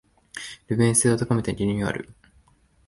[0.67, 2.09] 利便性を高めてリニューアル